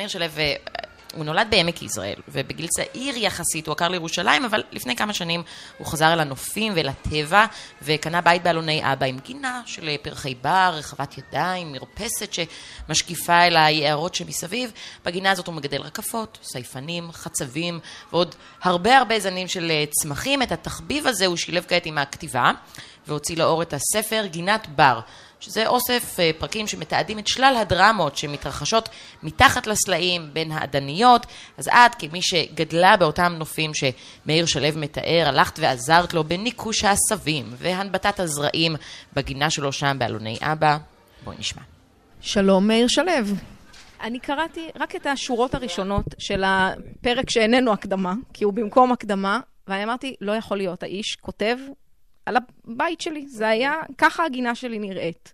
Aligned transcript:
מאיר 0.00 0.08
שלו 0.08 0.26
הוא 1.14 1.24
נולד 1.24 1.46
בעמק 1.50 1.82
יזרעאל, 1.82 2.14
ובגיל 2.28 2.66
צעיר 2.66 3.16
יחסית 3.16 3.66
הוא 3.66 3.72
עקר 3.72 3.88
לירושלים, 3.88 4.44
אבל 4.44 4.62
לפני 4.72 4.96
כמה 4.96 5.12
שנים 5.12 5.42
הוא 5.78 5.86
חזר 5.86 6.12
אל 6.12 6.20
הנופים 6.20 6.72
ואל 6.76 6.88
הטבע, 6.88 7.46
וקנה 7.82 8.20
בית 8.20 8.42
באלוני 8.42 8.92
אבא 8.92 9.06
עם 9.06 9.18
גינה 9.18 9.62
של 9.66 9.96
פרחי 10.02 10.34
בר, 10.34 10.74
רחבת 10.74 11.18
ידיים, 11.18 11.72
מרפסת 11.72 12.32
שמשקיפה 12.32 13.46
אל 13.46 13.56
היערות 13.56 14.14
שמסביב. 14.14 14.72
בגינה 15.04 15.30
הזאת 15.30 15.46
הוא 15.46 15.54
מגדל 15.54 15.80
רקפות, 15.80 16.38
סייפנים, 16.42 17.12
חצבים, 17.12 17.80
ועוד 18.12 18.34
הרבה 18.62 18.98
הרבה 18.98 19.20
זנים 19.20 19.48
של 19.48 19.72
צמחים. 19.90 20.42
את 20.42 20.52
התחביב 20.52 21.06
הזה 21.06 21.26
הוא 21.26 21.36
שילב 21.36 21.64
כעת 21.68 21.86
עם 21.86 21.98
הכתיבה, 21.98 22.50
והוציא 23.06 23.36
לאור 23.36 23.62
את 23.62 23.74
הספר 23.74 24.26
גינת 24.26 24.66
בר. 24.68 25.00
שזה 25.40 25.66
אוסף 25.66 26.16
פרקים 26.38 26.66
שמתעדים 26.66 27.18
את 27.18 27.26
שלל 27.26 27.56
הדרמות 27.60 28.16
שמתרחשות 28.16 28.88
מתחת 29.22 29.66
לסלעים 29.66 30.30
בין 30.32 30.52
האדניות, 30.52 31.26
אז 31.58 31.68
את 31.68 31.94
כמי 31.98 32.22
שגדלה 32.22 32.96
באותם 32.96 33.32
נופים 33.38 33.70
שמאיר 33.74 34.46
שלו 34.46 34.66
מתאר, 34.76 35.24
הלכת 35.26 35.58
ועזרת 35.58 36.14
לו 36.14 36.24
בניקוש 36.24 36.84
העשבים 36.84 37.46
והנבטת 37.56 38.20
הזרעים 38.20 38.76
בגינה 39.12 39.50
שלו 39.50 39.72
שם 39.72 39.96
באלוני 39.98 40.38
אבא. 40.40 40.76
בואי 41.24 41.36
נשמע. 41.38 41.62
שלום, 42.20 42.68
מאיר 42.68 42.88
שלו. 42.88 43.12
אני 44.00 44.18
קראתי 44.18 44.68
רק 44.80 44.96
את 44.96 45.06
השורות 45.06 45.54
הראשונות 45.54 46.04
של 46.18 46.42
הפרק 46.46 47.30
שאיננו 47.30 47.72
הקדמה, 47.72 48.14
כי 48.34 48.44
הוא 48.44 48.52
במקום 48.52 48.92
הקדמה, 48.92 49.40
ואני 49.68 49.84
אמרתי, 49.84 50.14
לא 50.20 50.32
יכול 50.32 50.56
להיות, 50.56 50.82
האיש 50.82 51.16
כותב 51.20 51.56
על 52.30 52.36
הבית 52.66 53.00
שלי. 53.00 53.26
זה 53.28 53.48
היה, 53.48 53.74
ככה 53.98 54.24
הגינה 54.24 54.54
שלי 54.54 54.78
נראית. 54.78 55.32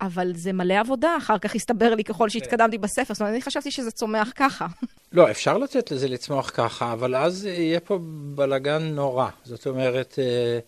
אבל 0.00 0.32
זה 0.34 0.52
מלא 0.52 0.74
עבודה, 0.80 1.16
אחר 1.18 1.38
כך 1.38 1.54
הסתבר 1.54 1.94
לי 1.94 2.04
ככל 2.04 2.28
שהתקדמתי 2.28 2.78
בספר, 2.78 3.14
זאת 3.14 3.20
אומרת, 3.20 3.32
אני 3.32 3.42
חשבתי 3.42 3.70
שזה 3.70 3.90
צומח 3.90 4.32
ככה. 4.36 4.66
לא, 5.12 5.30
אפשר 5.30 5.58
לתת 5.58 5.90
לזה 5.90 6.08
לצמוח 6.08 6.50
ככה, 6.54 6.92
אבל 6.92 7.16
אז 7.16 7.44
יהיה 7.44 7.80
פה 7.80 7.98
בלגן 8.34 8.82
נורא. 8.82 9.28
זאת 9.44 9.66
אומרת, 9.66 10.18
אה, 10.18 10.58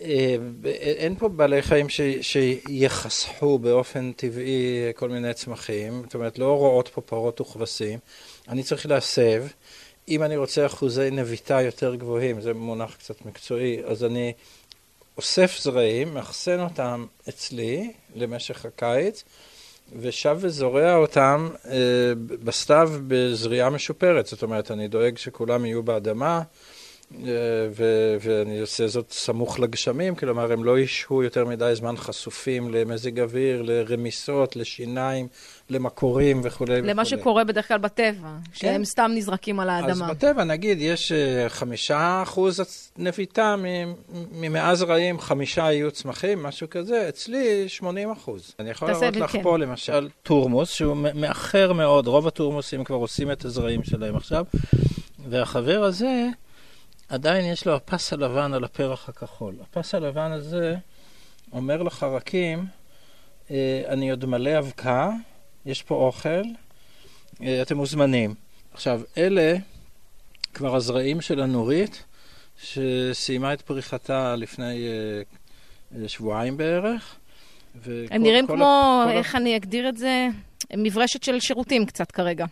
אה, 0.00 0.36
אין 0.74 1.14
פה 1.14 1.28
בעלי 1.28 1.62
חיים 1.62 1.88
ש, 1.88 2.00
שיחסכו 2.20 3.58
באופן 3.58 4.12
טבעי 4.12 4.92
כל 4.94 5.08
מיני 5.08 5.34
צמחים, 5.34 6.02
זאת 6.04 6.14
אומרת, 6.14 6.38
לא 6.38 6.56
רואות 6.56 6.88
פה 6.88 7.00
פרות 7.00 7.40
וכבשים. 7.40 7.98
אני 8.48 8.62
צריך 8.62 8.86
להסב. 8.86 9.44
אם 10.08 10.22
אני 10.22 10.36
רוצה 10.36 10.66
אחוזי 10.66 11.10
נביטה 11.10 11.62
יותר 11.62 11.94
גבוהים, 11.94 12.40
זה 12.40 12.54
מונח 12.54 12.94
קצת 12.94 13.26
מקצועי, 13.26 13.84
אז 13.84 14.04
אני 14.04 14.32
אוסף 15.16 15.58
זרעים, 15.60 16.14
מאחסן 16.14 16.60
אותם 16.60 17.06
אצלי 17.28 17.92
למשך 18.14 18.64
הקיץ, 18.64 19.24
ושב 20.00 20.36
וזורע 20.40 20.94
אותם 20.94 21.48
אה, 21.70 21.76
בסתיו 22.16 22.90
בזריעה 23.08 23.70
משופרת. 23.70 24.26
זאת 24.26 24.42
אומרת, 24.42 24.70
אני 24.70 24.88
דואג 24.88 25.18
שכולם 25.18 25.64
יהיו 25.64 25.82
באדמה, 25.82 26.36
אה, 26.36 26.42
ו- 27.70 28.16
ואני 28.20 28.60
עושה 28.60 28.88
זאת 28.88 29.10
סמוך 29.10 29.60
לגשמים, 29.60 30.14
כלומר, 30.14 30.52
הם 30.52 30.64
לא 30.64 30.78
ישהו 30.78 31.22
יותר 31.22 31.44
מדי 31.44 31.72
זמן 31.74 31.96
חשופים 31.96 32.74
למזג 32.74 33.20
אוויר, 33.20 33.62
לרמיסות, 33.62 34.56
לשיניים, 34.56 35.28
למקורים 35.70 36.40
וכולי 36.44 36.82
למה 36.82 37.02
וכולי. 37.02 37.20
שקורה 37.20 37.44
בדרך 37.44 37.68
כלל 37.68 37.78
בטבע, 37.78 38.12
כן? 38.12 38.52
שהם 38.52 38.84
סתם 38.84 39.10
נזרקים 39.14 39.60
על 39.60 39.70
האדמה. 39.70 40.04
אז 40.04 40.10
בטבע, 40.10 40.44
נגיד, 40.44 40.78
יש 40.80 41.12
אה, 41.12 41.48
חמישה 41.48 42.20
אחוז 42.22 42.60
נביטה, 42.98 43.56
ממאה 44.32 44.74
זרעים 44.74 45.20
חמישה 45.20 45.62
יהיו 45.72 45.90
צמחים, 45.90 46.42
משהו 46.42 46.70
כזה, 46.70 47.08
אצלי 47.08 47.68
80 47.68 48.10
אחוז. 48.10 48.54
אני 48.58 48.70
יכול 48.70 48.90
לראות 48.90 49.16
לך 49.16 49.30
כן. 49.30 49.42
פה, 49.42 49.58
למשל, 49.58 50.08
תורמוס, 50.22 50.70
שהוא 50.70 50.96
מאחר 51.14 51.72
מאוד, 51.72 52.06
רוב 52.06 52.26
התורמוסים 52.26 52.84
כבר 52.84 52.96
עושים 52.96 53.30
את 53.30 53.44
הזרעים 53.44 53.84
שלהם 53.84 54.16
עכשיו, 54.16 54.44
והחבר 55.28 55.84
הזה, 55.84 56.26
עדיין 57.08 57.44
יש 57.44 57.66
לו 57.66 57.74
הפס 57.74 58.12
הלבן 58.12 58.52
על 58.54 58.64
הפרח 58.64 59.08
הכחול. 59.08 59.54
הפס 59.60 59.94
הלבן 59.94 60.32
הזה 60.32 60.76
אומר 61.52 61.82
לחרקים, 61.82 62.66
אה, 63.50 63.82
אני 63.88 64.10
עוד 64.10 64.24
מלא 64.24 64.58
אבקה, 64.58 65.10
יש 65.66 65.82
פה 65.82 65.94
אוכל, 65.94 66.42
אה, 67.42 67.62
אתם 67.62 67.76
מוזמנים. 67.76 68.34
עכשיו, 68.72 69.00
אלה 69.18 69.56
כבר 70.54 70.76
הזרעים 70.76 71.20
של 71.20 71.40
הנורית, 71.40 72.04
שסיימה 72.62 73.52
את 73.52 73.62
פריחתה 73.62 74.36
לפני 74.36 74.86
אה, 74.86 76.08
שבועיים 76.08 76.56
בערך. 76.56 77.16
הם 78.10 78.22
נראים 78.22 78.46
כמו, 78.46 79.02
כל 79.06 79.10
איך 79.10 79.34
אני 79.34 79.56
אגדיר 79.56 79.88
את 79.88 79.96
זה? 79.96 80.26
מברשת 80.76 81.22
של 81.22 81.40
שירותים 81.40 81.86
קצת 81.86 82.10
כרגע. 82.10 82.46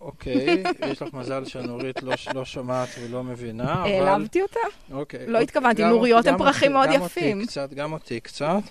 אוקיי, 0.00 0.62
יש 0.90 1.02
לך 1.02 1.14
מזל 1.14 1.44
שהנורית 1.44 2.02
לא, 2.02 2.14
לא 2.34 2.44
שומעת 2.44 2.88
ולא 3.00 3.24
מבינה, 3.24 3.82
אבל... 3.82 4.08
העלבתי 4.08 4.42
אותה? 4.42 4.60
אוקיי. 4.92 5.26
לא 5.26 5.38
התכוונתי, 5.38 5.84
נוריות 5.84 6.26
הם 6.26 6.38
פרחים 6.38 6.72
מאוד 6.72 6.88
יפים. 6.92 7.40
אותי 7.40 7.48
קצת, 7.48 7.72
גם 7.72 7.92
אותי 7.92 8.20
קצת, 8.20 8.62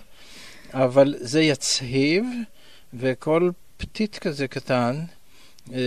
אבל 0.74 1.14
זה 1.18 1.40
יצהיב, 1.40 2.24
וכל 2.94 3.50
פתית 3.76 4.18
כזה 4.18 4.48
קטן, 4.48 5.00
אה, 5.72 5.78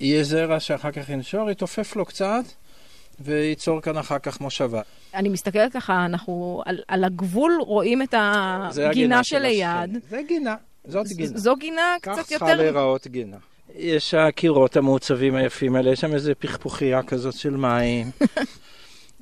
יהיה 0.00 0.24
זרע 0.24 0.60
שאחר 0.60 0.90
כך 0.90 1.08
ינשור, 1.08 1.50
יתעופף 1.50 1.96
לו 1.96 2.04
קצת, 2.04 2.44
וייצור 3.20 3.80
כאן 3.80 3.96
אחר 3.96 4.18
כך 4.18 4.40
מושבה. 4.40 4.80
אני 5.14 5.28
מסתכלת 5.28 5.72
ככה, 5.72 6.04
אנחנו 6.04 6.62
על, 6.66 6.78
על 6.88 7.04
הגבול 7.04 7.58
רואים 7.60 8.02
את 8.02 8.14
הגינה 8.18 9.24
שליד. 9.24 9.66
זה 10.10 10.22
גינה, 10.28 10.56
זאת 10.84 11.06
גינה. 11.06 11.38
זו 11.38 11.56
גינה 11.56 11.96
קצת 12.00 12.10
יותר... 12.10 12.22
כך 12.22 12.28
צריכה 12.28 12.54
להיראות 12.54 13.06
גינה. 13.06 13.36
יש 13.74 14.14
הקירות 14.14 14.76
המעוצבים 14.76 15.34
היפים 15.34 15.76
האלה, 15.76 15.92
יש 15.92 16.00
שם 16.00 16.14
איזה 16.14 16.34
פכפוכיה 16.34 17.02
כזאת 17.02 17.34
של 17.34 17.56
מים. 17.56 18.10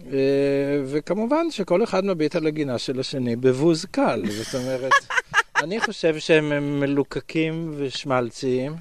וכמובן 0.87 1.51
שכל 1.51 1.85
אחד 1.85 2.05
מביט 2.05 2.37
על 2.37 2.47
הגינה 2.47 2.79
של 2.79 3.01
השני 3.01 3.37
בבוז 3.37 3.85
קל. 3.91 4.23
זאת 4.29 4.63
אומרת, 4.63 4.93
אני 5.63 5.81
חושב 5.81 6.19
שהם 6.19 6.81
מלוקקים 6.81 7.75
ושמלציים, 7.77 8.73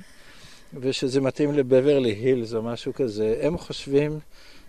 ושזה 0.73 1.21
מתאים 1.21 1.53
לבברלי 1.53 2.11
הילס 2.11 2.53
או 2.53 2.61
משהו 2.61 2.93
כזה. 2.93 3.39
הם 3.41 3.57
חושבים 3.57 4.19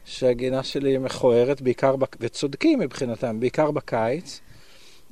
שהגינה 0.05 0.63
שלי 0.63 0.91
היא 0.91 0.99
מכוערת, 0.99 1.61
בעיקר, 1.61 1.95
וצודקים 2.21 2.79
מבחינתם, 2.79 3.41
בעיקר 3.41 3.71
בקיץ, 3.71 4.41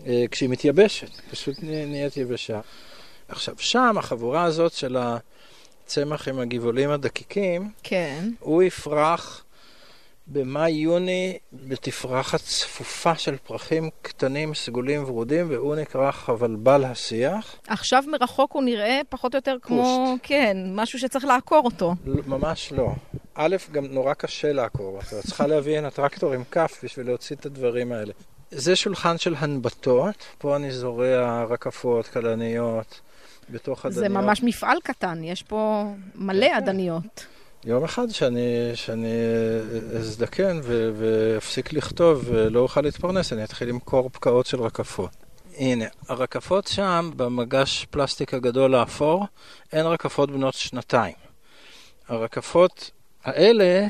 אה, 0.07 0.25
כשהיא 0.31 0.49
מתייבשת, 0.49 1.11
פשוט 1.31 1.57
נהיית 1.63 2.17
יבשה. 2.17 2.61
עכשיו, 3.29 3.55
שם 3.59 3.99
החבורה 3.99 4.45
הזאת 4.45 4.73
של 4.73 4.97
ה... 4.97 5.19
הצמח 5.85 6.29
עם 6.29 6.39
הגבעולים 6.39 6.91
הדקיקים, 6.91 7.71
כן. 7.83 8.31
הוא 8.41 8.63
יפרח 8.63 9.45
במאי-יוני 10.27 11.39
בתפרחת 11.53 12.41
צפופה 12.41 13.15
של 13.15 13.37
פרחים 13.37 13.91
קטנים, 14.03 14.55
סגולים 14.55 15.05
ורודים, 15.05 15.51
והוא 15.51 15.77
נקרא 15.77 16.11
חבלבל 16.11 16.85
השיח. 16.85 17.57
עכשיו 17.67 18.05
מרחוק 18.07 18.53
הוא 18.53 18.63
נראה 18.63 19.01
פחות 19.09 19.35
או 19.35 19.39
יותר 19.39 19.57
כמו, 19.63 19.83
פוסט. 19.83 20.21
כן, 20.29 20.57
משהו 20.75 20.99
שצריך 20.99 21.25
לעקור 21.25 21.63
אותו. 21.65 21.95
ממש 22.27 22.73
לא. 22.73 22.93
א', 23.35 23.57
גם 23.73 23.85
נורא 23.85 24.15
קשה 24.15 24.53
לעקור 24.53 24.97
אותו. 24.97 25.19
את 25.19 25.27
צריכה 25.27 25.47
להביא 25.47 25.79
הנה 25.79 25.91
טרקטור 25.91 26.33
עם 26.33 26.45
כף 26.51 26.81
בשביל 26.85 27.07
להוציא 27.07 27.37
את 27.37 27.47
הדברים 27.47 27.93
האלה. 27.93 28.13
זה 28.51 28.77
שולחן 28.77 29.19
של 29.19 29.35
הנבטות, 29.39 30.15
פה 30.39 30.57
אני 30.57 30.71
זורע 30.73 31.45
רקפות, 31.45 32.07
כלניות. 32.07 33.01
בתוך 33.51 33.87
אדניות. 33.87 34.01
זה 34.01 34.09
ממש 34.09 34.43
מפעל 34.43 34.79
קטן, 34.83 35.25
יש 35.25 35.43
פה 35.43 35.85
מלא 36.15 36.49
כן. 36.49 36.55
אדניות. 36.55 37.27
יום 37.65 37.85
אחד 37.85 38.11
שאני, 38.11 38.71
שאני 38.75 39.15
אזדקן 39.99 40.61
ואפסיק 40.95 41.73
לכתוב 41.73 42.25
ולא 42.27 42.61
אוכל 42.61 42.81
להתפרנס, 42.81 43.33
אני 43.33 43.45
אתחיל 43.45 43.69
למכור 43.69 44.11
פקעות 44.13 44.47
של 44.47 44.61
רקפות. 44.61 45.11
הנה, 45.57 45.85
הרקפות 46.09 46.67
שם, 46.67 47.11
במגש 47.17 47.87
פלסטיק 47.91 48.35
הגדול 48.35 48.75
האפור, 48.75 49.27
אין 49.73 49.87
רקפות 49.87 50.31
בנות 50.31 50.55
שנתיים. 50.55 51.15
הרקפות 52.09 52.91
האלה 53.25 53.87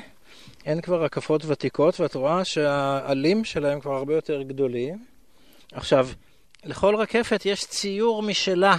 הן 0.64 0.81
כבר 0.81 1.05
רקפות 1.05 1.44
ותיקות, 1.44 2.00
ואת 2.00 2.14
רואה 2.14 2.44
שהעלים 2.44 3.44
שלהם 3.44 3.81
כבר 3.81 3.94
הרבה 3.94 4.14
יותר 4.14 4.43
גדולים. 4.43 5.05
עכשיו, 5.72 6.08
לכל 6.64 6.96
רקפת 6.96 7.46
יש 7.46 7.66
ציור 7.66 8.22
משלה. 8.22 8.76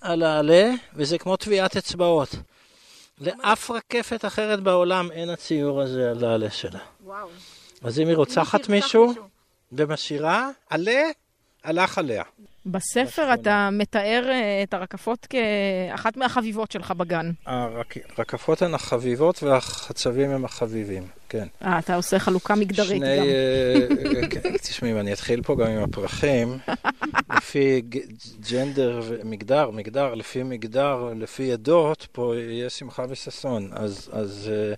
על 0.00 0.22
העלה, 0.22 0.70
וזה 0.94 1.18
כמו 1.18 1.36
טביעת 1.36 1.76
אצבעות. 1.76 2.28
לאף 3.20 3.70
רקפת 3.70 4.24
אחרת 4.24 4.60
בעולם 4.60 5.10
אין 5.12 5.30
הציור 5.30 5.80
הזה 5.80 6.10
על 6.10 6.24
העלה 6.24 6.50
שלה. 6.50 6.78
וואו. 7.04 7.28
אז 7.82 8.00
אם 8.00 8.08
היא 8.08 8.16
רוצחת 8.16 8.68
מישהו 8.68 9.14
ומשאירה 9.72 10.50
עלה, 10.70 11.02
הלך 11.64 11.98
עליה. 11.98 12.22
בספר 12.66 13.04
בשכונה. 13.06 13.34
אתה 13.34 13.68
מתאר 13.72 14.24
אה, 14.28 14.62
את 14.62 14.74
הרקפות 14.74 15.26
כאחת 15.26 16.16
מהחביבות 16.16 16.70
שלך 16.70 16.90
בגן. 16.90 17.30
הרקפות 17.46 18.62
הן 18.62 18.74
החביבות 18.74 19.42
והחצבים 19.42 20.30
הם 20.30 20.44
החביבים, 20.44 21.02
כן. 21.28 21.46
אה, 21.64 21.78
אתה 21.78 21.96
עושה 21.96 22.18
חלוקה 22.18 22.54
מגדרית 22.54 22.88
שני, 22.88 23.16
גם. 23.16 23.24
אה, 24.22 24.28
כן, 24.28 24.56
תשמעי, 24.62 24.92
אם 24.92 24.98
אני 24.98 25.12
אתחיל 25.12 25.42
פה 25.42 25.56
גם 25.56 25.66
עם 25.66 25.82
הפרחים, 25.82 26.58
לפי 27.36 27.82
ג'נדר 28.50 29.00
ומגדר, 29.04 29.70
מגדר, 29.70 30.14
לפי 30.14 30.42
מגדר, 30.42 31.12
לפי 31.16 31.52
עדות, 31.52 32.06
פה 32.12 32.34
יהיה 32.36 32.70
שמחה 32.70 33.04
וששון. 33.08 33.70
אז, 33.72 34.10
אז 34.12 34.50
אה, 34.52 34.74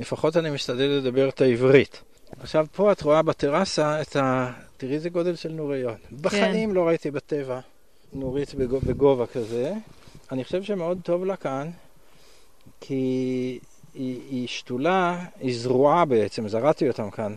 לפחות 0.00 0.36
אני 0.36 0.50
משתדל 0.50 1.00
לדבר 1.00 1.28
את 1.28 1.40
העברית. 1.40 2.02
עכשיו, 2.40 2.66
פה 2.72 2.92
את 2.92 3.02
רואה 3.02 3.22
בטרסה 3.22 4.02
את 4.02 4.16
ה... 4.16 4.52
תראי 4.76 4.94
איזה 4.94 5.08
גודל 5.10 5.36
של 5.36 5.52
נוריות. 5.52 5.96
בחיים 6.20 6.74
לא 6.74 6.86
ראיתי 6.86 7.10
בטבע 7.10 7.60
נורית 8.12 8.54
בגו- 8.54 8.80
בגובה 8.86 9.26
כזה. 9.26 9.72
אני 10.32 10.44
חושב 10.44 10.62
שמאוד 10.62 10.98
טוב 11.02 11.24
לה 11.24 11.36
כאן, 11.36 11.70
כי 12.80 12.94
היא, 13.94 14.20
היא 14.30 14.48
שתולה, 14.48 15.24
היא 15.40 15.58
זרועה 15.58 16.04
בעצם, 16.04 16.48
זרעתי 16.48 16.88
אותם 16.88 17.10
כאן, 17.10 17.34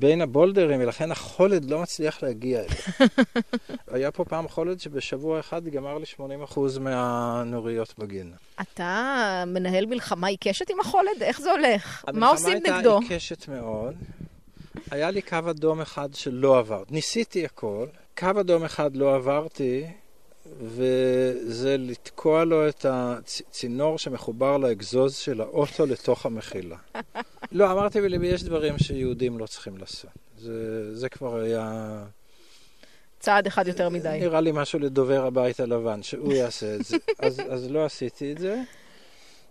בין 0.00 0.20
הבולדרים, 0.20 0.80
ולכן 0.80 1.12
החולד 1.12 1.70
לא 1.70 1.82
מצליח 1.82 2.22
להגיע 2.22 2.60
אליה. 2.60 3.08
היה 3.94 4.10
פה 4.10 4.24
פעם 4.24 4.48
חולד 4.48 4.80
שבשבוע 4.80 5.40
אחד 5.40 5.68
גמר 5.68 5.98
לי 5.98 6.04
80% 6.46 6.78
מהנוריות 6.80 7.94
בגינה. 7.98 8.36
אתה 8.60 9.44
מנהל 9.46 9.86
מלחמה 9.86 10.26
עיקשת 10.26 10.70
עם 10.70 10.80
החולד? 10.80 11.22
איך 11.22 11.40
זה 11.40 11.50
הולך? 11.52 12.04
מה 12.12 12.28
עושים 12.28 12.56
נגדו? 12.56 12.70
המלחמה 12.70 12.96
הייתה 12.98 13.14
עיקשת 13.14 13.48
מאוד. 13.48 13.94
היה 14.90 15.10
לי 15.10 15.22
קו 15.22 15.38
אדום 15.50 15.80
אחד 15.80 16.14
שלא 16.14 16.58
עברתי. 16.58 16.94
ניסיתי 16.94 17.44
הכל, 17.44 17.86
קו 18.18 18.30
אדום 18.40 18.64
אחד 18.64 18.96
לא 18.96 19.14
עברתי, 19.14 19.86
וזה 20.58 21.76
לתקוע 21.78 22.44
לו 22.44 22.68
את 22.68 22.86
הצינור 22.88 23.98
שמחובר 23.98 24.56
לאגזוז 24.56 25.16
של 25.16 25.40
האוטו 25.40 25.86
לתוך 25.86 26.26
המחילה. 26.26 26.76
לא, 27.52 27.72
אמרתי 27.72 28.00
בליבי, 28.00 28.26
יש 28.26 28.42
דברים 28.42 28.78
שיהודים 28.78 29.38
לא 29.38 29.46
צריכים 29.46 29.78
לעשות. 29.78 30.10
זה, 30.38 30.96
זה 30.96 31.08
כבר 31.08 31.40
היה... 31.40 32.04
צעד 33.20 33.46
אחד 33.46 33.68
יותר 33.68 33.88
מדי. 33.88 34.18
נראה 34.20 34.40
לי 34.40 34.50
משהו 34.54 34.78
לדובר 34.78 35.26
הבית 35.26 35.60
הלבן, 35.60 36.02
שהוא 36.02 36.32
יעשה 36.32 36.74
את 36.74 36.84
זה. 36.84 36.96
אז, 37.18 37.40
אז 37.50 37.70
לא 37.70 37.84
עשיתי 37.84 38.32
את 38.32 38.38
זה, 38.38 38.62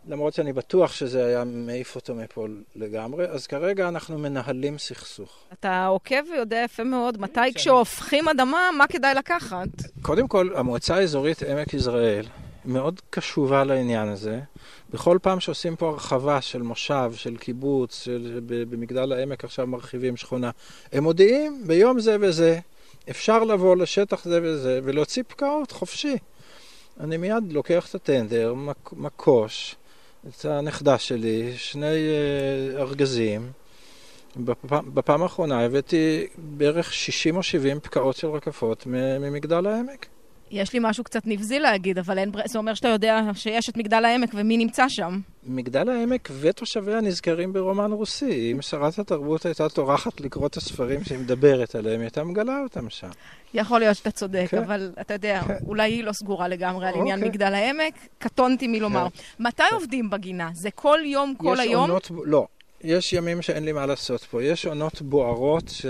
למרות 0.07 0.33
שאני 0.33 0.53
בטוח 0.53 0.91
שזה 0.91 1.25
היה 1.25 1.43
מעיף 1.43 1.95
אותו 1.95 2.15
מפה 2.15 2.45
לגמרי. 2.75 3.25
אז 3.25 3.47
כרגע 3.47 3.87
אנחנו 3.87 4.17
מנהלים 4.17 4.77
סכסוך. 4.77 5.29
אתה 5.53 5.85
עוקב 5.85 6.15
ויודע 6.33 6.61
יפה 6.65 6.83
מאוד 6.83 7.15
כן. 7.17 7.21
מתי 7.23 7.53
כשהופכים 7.55 8.27
אדמה, 8.27 8.69
מה 8.77 8.87
כדאי 8.87 9.13
לקחת. 9.15 9.67
קודם 10.01 10.27
כל, 10.27 10.49
המועצה 10.55 10.95
האזורית 10.95 11.43
עמק 11.43 11.73
יזרעאל 11.73 12.25
מאוד 12.65 13.01
קשובה 13.09 13.63
לעניין 13.63 14.07
הזה. 14.07 14.39
בכל 14.93 15.17
פעם 15.21 15.39
שעושים 15.39 15.75
פה 15.75 15.89
הרחבה 15.89 16.41
של 16.41 16.61
מושב, 16.61 17.11
של 17.15 17.37
קיבוץ, 17.37 18.03
של, 18.03 18.39
במגדל 18.47 19.11
העמק 19.11 19.43
עכשיו 19.43 19.67
מרחיבים 19.67 20.17
שכונה, 20.17 20.51
הם 20.93 21.03
מודיעים 21.03 21.63
ביום 21.67 21.99
זה 21.99 22.17
וזה, 22.21 22.59
אפשר 23.09 23.43
לבוא 23.43 23.75
לשטח 23.75 24.23
זה 24.23 24.39
וזה 24.43 24.79
ולהוציא 24.83 25.23
פקעות 25.27 25.71
חופשי. 25.71 26.17
אני 26.99 27.17
מיד 27.17 27.51
לוקח 27.51 27.89
את 27.89 27.95
הטנדר, 27.95 28.53
מק- 28.53 28.93
מקוש, 28.93 29.75
את 30.27 30.45
הנכדה 30.45 30.98
שלי, 30.98 31.54
שני 31.57 31.86
אה, 31.86 32.81
ארגזים. 32.81 33.51
בפעם, 34.38 34.95
בפעם 34.95 35.24
האחרונה 35.24 35.66
הבאתי 35.66 36.27
בערך 36.38 36.94
60 36.94 37.36
או 37.36 37.44
70 37.44 37.80
פקעות 37.80 38.16
של 38.16 38.27
רקפות 38.27 38.83
ממגדל 39.19 39.68
העמק. 39.68 40.06
יש 40.51 40.73
לי 40.73 40.79
משהו 40.83 41.03
קצת 41.03 41.21
נבזי 41.25 41.59
להגיד, 41.59 41.97
אבל 41.97 42.17
אין... 42.17 42.31
זה 42.45 42.57
אומר 42.59 42.73
שאתה 42.73 42.87
יודע 42.87 43.21
שיש 43.33 43.69
את 43.69 43.77
מגדל 43.77 44.05
העמק 44.05 44.29
ומי 44.33 44.57
נמצא 44.57 44.89
שם. 44.89 45.19
מגדל 45.43 45.89
העמק 45.89 46.29
ותושביה 46.39 47.01
נזכרים 47.01 47.53
ברומן 47.53 47.91
רוסי. 47.91 48.51
אם 48.51 48.61
שרת 48.61 48.99
התרבות 48.99 49.45
הייתה 49.45 49.69
טורחת 49.69 50.21
לקרוא 50.21 50.47
את 50.47 50.57
הספרים 50.57 51.03
שהיא 51.03 51.19
מדברת 51.19 51.75
עליהם, 51.75 51.99
היא 51.99 52.05
הייתה 52.05 52.23
מגלה 52.23 52.59
אותם 52.63 52.89
שם. 52.89 53.09
יכול 53.53 53.79
להיות 53.79 53.97
שאתה 53.97 54.11
צודק, 54.11 54.47
כן. 54.49 54.57
אבל 54.57 54.91
אתה 55.01 55.13
יודע, 55.13 55.41
כן. 55.47 55.57
אולי 55.67 55.91
היא 55.91 56.03
לא 56.03 56.11
סגורה 56.11 56.47
לגמרי 56.47 56.87
על 56.87 56.93
עניין 56.95 57.19
אוקיי. 57.19 57.29
מגדל 57.29 57.53
העמק. 57.53 57.93
קטונתי 58.17 58.67
מלומר. 58.67 59.07
מתי 59.39 59.63
עובדים 59.71 60.09
בגינה? 60.09 60.49
זה 60.53 60.71
כל 60.71 60.99
יום, 61.03 61.33
כל 61.37 61.53
יש 61.53 61.59
היום? 61.59 61.89
עונות, 61.89 62.11
לא, 62.25 62.47
יש 62.81 63.13
ימים 63.13 63.41
שאין 63.41 63.65
לי 63.65 63.71
מה 63.71 63.85
לעשות 63.85 64.23
פה. 64.23 64.43
יש 64.43 64.65
עונות 64.65 65.01
בוערות 65.01 65.69
ש, 65.69 65.85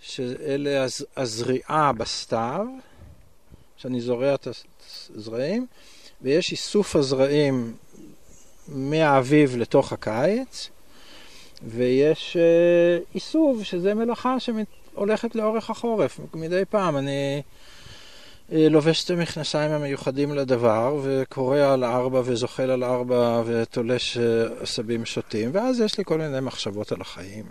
שאלה 0.00 0.82
הז, 0.82 1.06
הזריעה 1.16 1.92
בסתיו, 1.92 2.66
שאני 3.76 4.00
זורע 4.00 4.34
את 4.34 4.48
הזרעים, 5.14 5.66
ויש 6.22 6.52
איסוף 6.52 6.96
הזרעים 6.96 7.74
מהאביב 8.68 9.56
לתוך 9.56 9.92
הקיץ, 9.92 10.70
ויש 11.62 12.36
אה, 12.36 12.98
איסוף, 13.14 13.62
שזה 13.62 13.94
מלאכה 13.94 14.36
שהולכת 14.40 15.34
לאורך 15.34 15.70
החורף. 15.70 16.20
מדי 16.34 16.62
פעם 16.70 16.96
אני 16.96 17.42
לובש 18.52 19.04
את 19.04 19.10
המכנסיים 19.10 19.70
המיוחדים 19.70 20.34
לדבר, 20.34 21.00
וקורא 21.02 21.58
על 21.58 21.84
ארבע 21.84 22.22
וזוחל 22.24 22.70
על 22.70 22.84
ארבע 22.84 23.42
ותולש 23.46 24.16
אה, 24.16 24.22
עשבים 24.60 25.04
שוטים, 25.04 25.50
ואז 25.52 25.80
יש 25.80 25.98
לי 25.98 26.04
כל 26.04 26.18
מיני 26.18 26.40
מחשבות 26.40 26.92
על 26.92 27.00
החיים. 27.00 27.44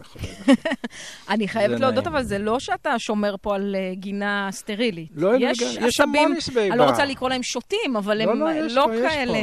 אני 1.30 1.48
חייבת 1.48 1.80
להודות. 1.80 2.08
אבל 2.08 2.24
זה 2.24 2.38
לא 2.38 2.60
שאתה 2.60 3.00
שומר 3.00 3.36
פה 3.42 3.56
על 3.56 3.76
אה, 3.76 3.92
גינה 3.96 4.50
סטרילית. 4.52 5.10
לא, 5.16 5.32
יש 5.40 5.62
עשבים, 5.62 6.34
עשבי 6.38 6.72
אני 6.72 6.80
לא. 6.80 6.90
רוצה 6.90 7.06
לקרוא 7.06 7.30
להם 7.30 7.44
שוטים, 7.44 7.96
אבל 7.98 8.26
לא, 8.26 8.32
הם 8.32 8.40
לא, 8.40 8.68
לא 8.68 8.88
כאלה... 9.02 9.40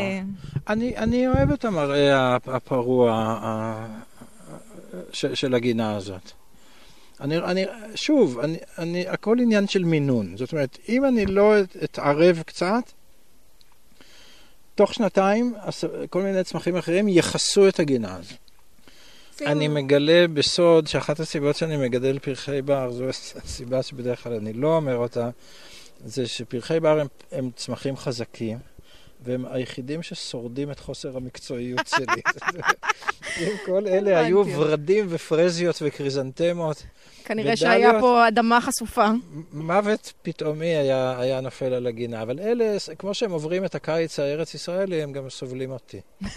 אני, 0.68 1.28
אוהב 1.28 1.50
את 1.50 1.64
המראה 1.64 2.36
הפרוע 2.46 3.36
של 5.12 5.54
הגינה 5.54 5.96
הזאת. 5.96 6.41
אני, 7.22 7.38
אני, 7.38 7.64
שוב, 7.94 8.38
אני, 8.38 8.56
אני, 8.78 9.08
הכל 9.08 9.36
עניין 9.40 9.68
של 9.68 9.84
מינון. 9.84 10.36
זאת 10.36 10.52
אומרת, 10.52 10.78
אם 10.88 11.04
אני 11.04 11.26
לא 11.26 11.60
את- 11.60 11.76
אתערב 11.84 12.42
קצת, 12.46 12.82
תוך 14.74 14.94
שנתיים 14.94 15.54
כל 16.10 16.22
מיני 16.22 16.44
צמחים 16.44 16.76
אחרים 16.76 17.08
יכסו 17.08 17.68
את 17.68 17.80
הגינה 17.80 18.16
הזאת. 18.16 18.38
אני 19.46 19.68
מגלה 19.68 20.26
בסוד 20.34 20.86
שאחת 20.86 21.20
הסיבות 21.20 21.56
שאני 21.56 21.76
מגדל 21.76 22.18
פרחי 22.18 22.62
בר, 22.62 22.90
זו 22.90 23.04
הסיבה 23.44 23.82
שבדרך 23.82 24.22
כלל 24.22 24.32
אני 24.32 24.52
לא 24.52 24.76
אומר 24.76 24.96
אותה, 24.96 25.30
זה 26.04 26.26
שפרחי 26.26 26.80
בר 26.80 27.00
הם, 27.00 27.06
הם 27.32 27.50
צמחים 27.56 27.96
חזקים, 27.96 28.58
והם 29.24 29.44
היחידים 29.50 30.02
ששורדים 30.02 30.70
את 30.70 30.80
חוסר 30.80 31.16
המקצועיות 31.16 31.86
שלי. 31.86 32.22
אם 33.40 33.56
כל 33.66 33.86
אלה 33.86 34.20
היו. 34.20 34.42
ורדים 34.56 35.06
ופרזיות 35.08 35.78
וקריזנטמות, 35.82 36.82
כנראה. 37.24 37.56
שהיה 37.56 38.00
פה 38.00 38.28
אדמה 38.28 38.60
חשופה. 38.60 39.06
מוות 39.52 40.12
פתאומי 40.22 40.66
היה, 40.66 41.14
היה 41.18 41.40
נופל 41.40 41.72
על 41.74 41.86
הגינה. 41.86 42.22
אבל 42.22 42.40
אלה, 42.40 42.76
כמו 42.98 43.14
שהם 43.14 43.30
עוברים 43.30 43.64
את 43.64 43.74
הקיץ 43.74 44.18
הארץ 44.18 44.54
ישראלי, 44.54 45.02
הם 45.02 45.12
גם 45.12 45.30
סובלים 45.30 45.70
אותי. 45.70 46.00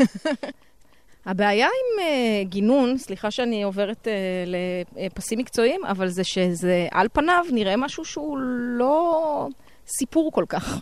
הבעיה 1.25 1.67
עם 1.67 2.05
uh, 2.05 2.49
גינון, 2.49 2.97
סליחה 2.97 3.31
שאני 3.31 3.63
עוברת 3.63 4.07
uh, 4.07 4.49
לפסים 4.97 5.39
מקצועיים, 5.39 5.85
אבל 5.85 6.09
זה 6.09 6.23
שזה 6.23 6.87
על 6.91 7.07
פניו 7.13 7.45
נראה 7.51 7.77
משהו 7.77 8.05
שהוא 8.05 8.37
לא 8.77 9.47
סיפור 9.87 10.31
כל 10.31 10.45
כך. 10.49 10.81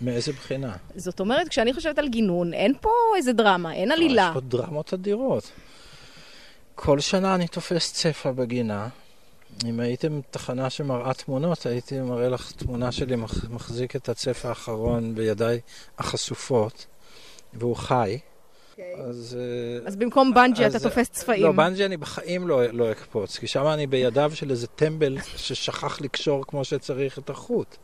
מאיזה 0.00 0.32
בחינה? 0.32 0.76
זאת 0.96 1.20
אומרת, 1.20 1.48
כשאני 1.48 1.74
חושבת 1.74 1.98
על 1.98 2.08
גינון, 2.08 2.54
אין 2.54 2.74
פה 2.80 2.90
איזה 3.16 3.32
דרמה, 3.32 3.74
אין 3.74 3.92
עלילה. 3.92 4.26
יש 4.28 4.34
פה 4.34 4.40
דרמות 4.40 4.94
אדירות. 4.94 5.50
כל 6.74 7.00
שנה 7.00 7.34
אני 7.34 7.48
תופס 7.48 7.92
צפה 7.92 8.32
בגינה. 8.32 8.88
אם 9.66 9.80
הייתם 9.80 10.20
תחנה 10.30 10.70
שמראה 10.70 11.14
תמונות, 11.14 11.66
הייתי 11.66 12.00
מראה 12.00 12.28
לך 12.28 12.52
תמונה 12.52 12.92
שלי 12.92 13.16
מח- 13.16 13.44
מחזיק 13.50 13.96
את 13.96 14.08
הצפה 14.08 14.48
האחרון 14.48 15.14
בידיי 15.14 15.60
החשופות, 15.98 16.86
והוא 17.54 17.76
חי. 17.76 18.18
אז... 18.98 19.36
אה, 19.40 19.86
אז 19.88 19.96
במקום 19.96 20.34
בנג'י 20.34 20.66
אז- 20.66 20.76
אתה 20.76 20.88
תופס 20.88 21.08
צפעים. 21.10 21.42
לא, 21.42 21.52
בנג'י 21.52 21.84
אני 21.84 21.96
בחיים 21.96 22.48
לא, 22.48 22.66
לא 22.66 22.92
אקפוץ, 22.92 23.38
כי 23.38 23.46
שם 23.46 23.66
אני 23.66 23.86
בידיו 23.86 24.32
של 24.34 24.50
איזה 24.50 24.66
טמבל 24.66 25.16
ששכח 25.36 26.00
לקשור 26.00 26.44
כמו 26.46 26.64
שצריך 26.64 27.18
את 27.18 27.30
החוט. 27.30 27.76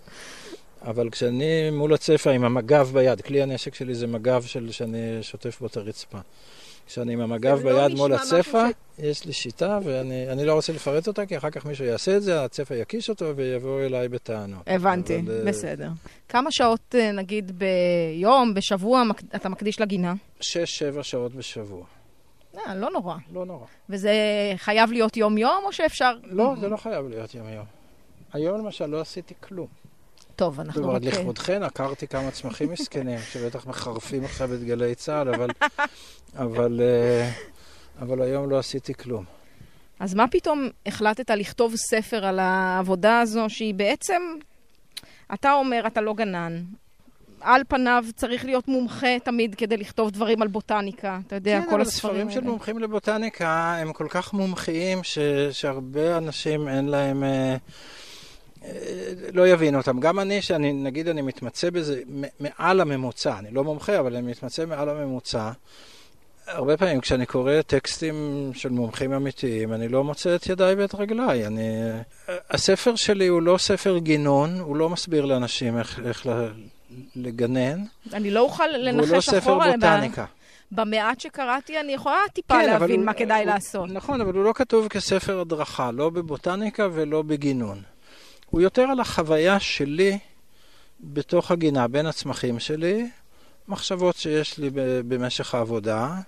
אבל 0.86 1.10
כשאני 1.10 1.70
מול 1.70 1.94
הצפה 1.94 2.30
עם 2.30 2.44
המגב 2.44 2.90
ביד, 2.92 3.20
כלי 3.20 3.42
הנשק 3.42 3.74
שלי 3.74 3.94
זה 3.94 4.06
מגב 4.06 4.42
של, 4.42 4.70
שאני 4.70 5.18
שוטף 5.22 5.60
בו 5.60 5.66
את 5.66 5.76
הרצפה. 5.76 6.18
כשאני 6.86 7.12
עם 7.12 7.20
המגב 7.20 7.66
לא 7.66 7.72
ביד 7.72 7.96
מול 7.96 8.14
נשמע 8.14 8.38
הצפה, 8.38 8.64
משהו 8.64 8.72
יש 8.98 9.24
לי 9.24 9.32
שיטה, 9.32 9.78
ואני 9.84 10.30
אני 10.30 10.44
לא 10.44 10.54
רוצה 10.54 10.72
לפרט 10.72 11.08
אותה, 11.08 11.26
כי 11.26 11.36
אחר 11.36 11.50
כך 11.50 11.66
מישהו 11.66 11.84
יעשה 11.84 12.16
את 12.16 12.22
זה, 12.22 12.44
הצפה 12.44 12.74
יקיש 12.74 13.10
אותו 13.10 13.36
ויבואו 13.36 13.80
אליי 13.80 14.08
בטענות. 14.08 14.62
הבנתי, 14.66 15.20
אבל, 15.20 15.38
אה, 15.38 15.44
בסדר. 15.44 15.88
כמה 16.28 16.52
שעות, 16.52 16.94
אה, 16.94 17.12
נגיד, 17.12 17.52
ביום, 17.58 18.54
בשבוע, 18.54 19.02
אתה 19.34 19.48
מקדיש 19.48 19.80
לגינה? 19.80 20.14
שש, 20.40 20.78
שבע 20.78 21.02
שעות 21.02 21.34
בשבוע. 21.34 21.84
אה, 22.56 22.74
לא 22.74 22.90
נורא. 22.90 23.16
לא 23.32 23.46
נורא. 23.46 23.66
וזה 23.88 24.12
חייב 24.56 24.92
להיות 24.92 25.16
יום-יום, 25.16 25.64
או 25.64 25.72
שאפשר... 25.72 26.12
לא, 26.24 26.54
זה 26.60 26.68
לא 26.68 26.76
חייב 26.76 27.08
להיות 27.08 27.34
יום-יום. 27.34 27.66
היום 28.32 28.58
למשל 28.58 28.86
לא 28.86 29.00
עשיתי 29.00 29.34
כלום. 29.40 29.85
טוב, 30.36 30.60
אנחנו 30.60 30.82
זאת 30.82 30.88
אומרת, 30.88 31.02
רק... 31.06 31.14
לכבודכן 31.14 31.62
עקרתי 31.62 32.06
כמה 32.06 32.30
צמחים 32.30 32.72
מסכנים, 32.72 33.18
שבטח 33.32 33.66
מחרפים 33.66 34.24
עכשיו 34.24 34.54
את 34.54 34.64
גלי 34.64 34.94
צה"ל, 34.94 35.34
אבל, 35.34 35.48
אבל, 36.44 36.80
אה, 36.82 37.30
אבל 38.00 38.22
היום 38.22 38.50
לא 38.50 38.58
עשיתי 38.58 38.94
כלום. 38.94 39.24
אז 40.00 40.14
מה 40.14 40.28
פתאום 40.28 40.68
החלטת 40.86 41.30
לכתוב 41.30 41.76
ספר 41.76 42.26
על 42.26 42.38
העבודה 42.38 43.20
הזו, 43.20 43.44
שהיא 43.48 43.74
בעצם... 43.74 44.22
אתה 45.34 45.52
אומר, 45.52 45.86
אתה 45.86 46.00
לא 46.00 46.14
גנן. 46.14 46.62
על 47.40 47.62
פניו 47.68 48.04
צריך 48.16 48.44
להיות 48.44 48.68
מומחה 48.68 49.18
תמיד 49.24 49.54
כדי 49.54 49.76
לכתוב 49.76 50.10
דברים 50.10 50.42
על 50.42 50.48
בוטניקה. 50.48 51.18
אתה 51.26 51.34
יודע, 51.34 51.60
כן, 51.60 51.66
כל 51.66 51.72
אבל 51.72 51.80
הספרים 51.80 52.14
ספרים 52.14 52.30
של 52.30 52.38
האלה. 52.38 52.50
מומחים 52.50 52.78
לבוטניקה 52.78 53.76
הם 53.80 53.92
כל 53.92 54.06
כך 54.08 54.32
מומחיים, 54.32 55.04
ש, 55.04 55.18
שהרבה 55.52 56.18
אנשים 56.18 56.68
אין 56.68 56.88
להם... 56.88 57.24
אה, 57.24 57.28
אה, 57.28 57.56
לא 59.32 59.48
יבינו 59.48 59.78
אותם. 59.78 60.00
גם 60.00 60.20
אני, 60.20 60.42
שאני, 60.42 60.72
נגיד 60.72 61.08
אני 61.08 61.22
מתמצא 61.22 61.70
בזה 61.70 62.00
מעל 62.40 62.80
הממוצע, 62.80 63.38
אני 63.38 63.50
לא 63.50 63.64
מומחה, 63.64 63.98
אבל 64.00 64.16
אני 64.16 64.30
מתמצא 64.30 64.66
מעל 64.66 64.88
הממוצע. 64.88 65.50
הרבה 66.46 66.76
פעמים 66.76 67.00
כשאני 67.00 67.26
קורא 67.26 67.52
טקסטים 67.66 68.14
של 68.54 68.68
מומחים 68.68 69.12
אמיתיים, 69.12 69.72
אני 69.72 69.88
לא 69.88 70.04
מוצא 70.04 70.34
את 70.34 70.46
ידיי 70.46 70.74
ואת 70.74 70.94
רגליי. 70.94 71.46
אני... 71.46 71.62
הספר 72.50 72.96
שלי 72.96 73.26
הוא 73.26 73.42
לא 73.42 73.58
ספר 73.58 73.98
גינון, 73.98 74.58
הוא 74.60 74.76
לא 74.76 74.88
מסביר 74.90 75.24
לאנשים 75.24 75.78
איך, 75.78 76.00
איך 76.06 76.26
לגנן, 77.16 77.84
אני 78.12 78.30
לא 78.30 78.40
אוכל 78.40 78.66
לא 78.66 78.76
לנחש 78.78 79.26
ספר 79.30 79.38
אחורה. 79.38 79.72
בוטניקה. 79.72 80.24
במעט 80.72 81.20
שקראתי, 81.20 81.80
אני 81.80 81.92
יכולה 81.92 82.16
טיפה 82.32 82.54
כן, 82.54 82.66
להבין 82.66 82.96
הוא- 83.00 83.06
מה 83.06 83.12
כדאי 83.14 83.44
הוא- 83.44 83.52
לעשות. 83.52 83.90
נכון, 83.90 84.20
אבל 84.20 84.34
הוא 84.34 84.44
לא 84.44 84.52
כתוב 84.52 84.88
כספר 84.88 85.40
הדרכה, 85.40 85.90
לא 85.90 86.10
בבוטניקה 86.10 86.88
ולא 86.92 87.22
בגינון. 87.22 87.82
הוא 88.50 88.60
יותר 88.60 88.82
על 88.82 89.00
החוויה 89.00 89.60
שלי 89.60 90.18
בתוך 91.00 91.50
הגינה, 91.50 91.88
בין 91.88 92.06
הצמחים 92.06 92.58
שלי, 92.58 93.10
מחשבות 93.68 94.16
שיש 94.16 94.58
לי 94.58 94.70
במשך 95.08 95.54
העבודה. 95.54 96.20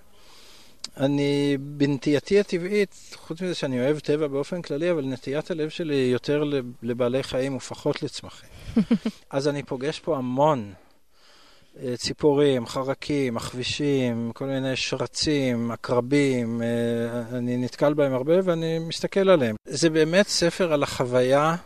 אני, 0.96 1.56
בנטייתי 1.60 2.40
הטבעית, 2.40 2.94
חוץ 3.14 3.42
מזה 3.42 3.54
שאני 3.54 3.80
אוהב 3.80 3.98
טבע 3.98 4.26
באופן 4.26 4.62
כללי, 4.62 4.90
אבל 4.90 5.04
נטיית 5.04 5.50
הלב 5.50 5.68
שלי 5.68 5.94
היא 5.94 6.12
יותר 6.12 6.44
לב- 6.44 6.72
לבעלי 6.82 7.22
חיים 7.22 7.56
ופחות 7.56 8.02
לצמחים. 8.02 8.48
אז 9.30 9.48
אני 9.48 9.62
פוגש 9.62 10.00
פה 10.00 10.16
המון 10.16 10.72
אה, 11.82 11.96
ציפורים, 11.96 12.66
חרקים, 12.66 13.34
מחבישים, 13.34 14.30
כל 14.34 14.46
מיני 14.46 14.76
שרצים, 14.76 15.70
עקרבים, 15.70 16.62
אה, 16.62 17.38
אני 17.38 17.56
נתקל 17.56 17.94
בהם 17.94 18.14
הרבה 18.14 18.34
ואני 18.44 18.78
מסתכל 18.78 19.28
עליהם. 19.30 19.56
זה 19.64 19.90
באמת 19.90 20.28
ספר 20.28 20.72
על 20.72 20.82
החוויה 20.82 21.56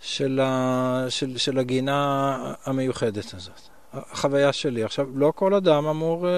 של, 0.00 0.40
ה... 0.42 1.06
של, 1.08 1.38
של 1.38 1.58
הגינה 1.58 2.36
המיוחדת 2.64 3.34
הזאת. 3.34 3.60
החוויה 3.92 4.52
שלי. 4.52 4.84
עכשיו, 4.84 5.06
לא 5.14 5.32
כל 5.36 5.54
אדם 5.54 5.86
אמור 5.86 6.28
אה, 6.28 6.32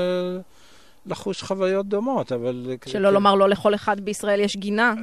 לחוש 1.06 1.42
חוויות 1.42 1.86
דומות, 1.86 2.32
אבל... 2.32 2.76
שלא 2.86 3.10
לומר, 3.10 3.34
לא 3.34 3.48
לכל 3.48 3.74
אחד 3.74 4.00
בישראל 4.00 4.40
יש 4.40 4.56
גינה. 4.56 4.94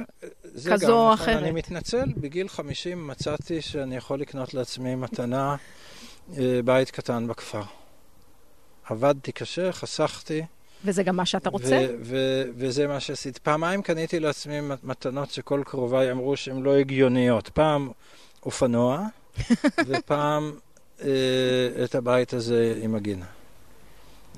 זה 0.42 0.70
כזו 0.72 0.86
גם 0.86 0.92
או 0.92 1.12
נכון. 1.12 1.24
אחרת. 1.24 1.42
אני 1.42 1.50
מתנצל, 1.50 2.04
בגיל 2.16 2.48
50 2.48 3.06
מצאתי 3.06 3.62
שאני 3.62 3.96
יכול 3.96 4.20
לקנות 4.20 4.54
לעצמי 4.54 4.94
מתנה 4.94 5.56
אה, 6.38 6.60
בית 6.64 6.90
קטן 6.90 7.26
בכפר. 7.26 7.62
עבדתי 8.84 9.32
קשה, 9.32 9.72
חסכתי. 9.72 10.42
וזה 10.84 11.02
גם 11.02 11.16
מה 11.16 11.26
שאתה 11.26 11.50
רוצה? 11.50 11.86
ו- 11.90 11.94
ו- 12.02 12.44
וזה 12.56 12.86
מה 12.86 13.00
שעשיתי. 13.00 13.40
פעמיים 13.40 13.82
קניתי 13.82 14.20
לעצמי 14.20 14.60
מת- 14.60 14.84
מתנות 14.84 15.30
שכל 15.30 15.62
קרוביי 15.66 16.10
אמרו 16.10 16.36
שהן 16.36 16.62
לא 16.62 16.76
הגיוניות. 16.76 17.48
פעם 17.48 17.90
אופנוע, 18.46 19.06
ופעם 19.86 20.52
אה, 21.04 21.08
את 21.84 21.94
הבית 21.94 22.32
הזה 22.32 22.80
עם 22.82 22.94
הגינה. 22.94 23.26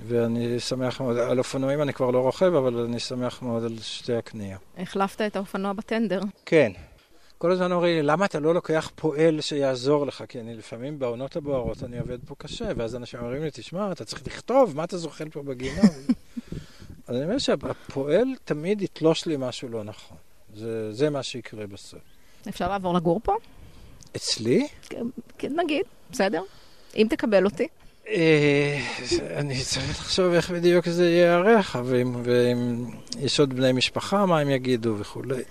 ואני 0.07 0.61
שמח 0.61 1.01
מאוד, 1.01 1.17
על 1.17 1.39
אופנועים 1.39 1.83
אני 1.83 1.93
כבר 1.93 2.11
לא 2.11 2.19
רוכב, 2.19 2.55
אבל 2.55 2.79
אני 2.79 3.01
שמח 3.01 3.43
מאוד 3.43 3.65
על 3.65 3.79
שתי 3.81 4.15
הקניות. 4.15 4.61
החלפת 4.79 5.21
את 5.27 5.37
האופנוע 5.37 5.73
בטנדר. 5.73 6.21
כן. 6.47 6.73
כל 7.39 7.53
הזמן 7.53 7.73
אומרים 7.73 7.97
לי, 7.97 8.03
למה 8.03 8.25
אתה 8.25 8.41
לא 8.41 8.55
לוקח 8.55 8.91
פועל 8.95 9.41
שיעזור 9.41 10.07
לך? 10.07 10.25
כי 10.29 10.41
אני 10.41 10.57
לפעמים 10.57 10.99
בעונות 10.99 11.37
הבוערות 11.37 11.85
אני 11.85 11.99
עובד 11.99 12.19
פה 12.27 12.35
קשה, 12.39 12.69
ואז 12.77 12.97
אנשים 12.97 13.21
אומרים 13.21 13.43
לי, 13.43 13.49
תשמע, 13.53 13.93
אתה 13.93 14.05
צריך 14.05 14.27
לכתוב, 14.27 14.77
מה 14.77 14.85
אתה 14.85 14.97
זוחל 14.97 15.29
פה 15.29 15.43
בגינה? 15.43 15.81
אז 17.07 17.17
אני 17.17 17.25
אומר 17.25 17.39
שהפועל 17.39 18.29
תמיד 18.45 18.83
יתלוש 18.83 19.27
לי 19.27 19.37
משהו 19.39 19.69
לא 19.69 19.85
נכון. 19.85 20.17
זה, 20.55 20.93
זה 20.93 21.11
מה 21.11 21.23
שיקרה 21.23 21.67
בסוף. 21.67 22.01
אפשר 22.49 22.69
לעבור 22.69 22.95
לגור 22.95 23.21
פה? 23.25 23.37
אצלי? 24.17 24.69
כן, 25.39 25.57
נגיד, 25.57 25.83
בסדר. 26.11 26.43
אם 26.97 27.07
תקבל 27.11 27.45
אותי. 27.45 27.69
אה, 28.09 28.81
אני 29.37 29.63
צריך 29.65 30.01
לחשוב 30.01 30.33
איך 30.33 30.51
בדיוק 30.51 30.89
זה 30.89 31.11
ייערך, 31.11 31.77
ואם, 31.85 32.25
יש 33.19 33.41
עוד 33.41 33.55
בני 33.55 33.73
משפחה, 33.73 34.27
מה 34.27 34.39
הם 34.41 34.51
יגידו 34.51 34.95
וכולי. 34.99 35.43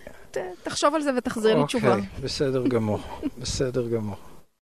תחשוב 0.63 0.95
על 0.95 1.01
זה 1.01 1.11
ותחזיר 1.17 1.57
לי 1.57 1.65
תשובה. 1.65 1.95
אוקיי, 1.95 2.07
בסדר 2.23 2.67
גמור, 2.67 2.99
בסדר 3.41 3.87
גמור. 3.87 4.15